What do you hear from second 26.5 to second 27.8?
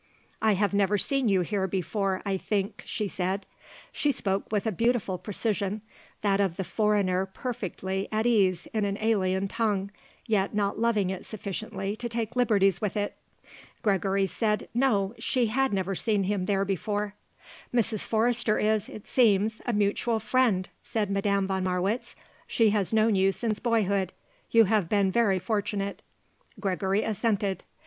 Gregory assented.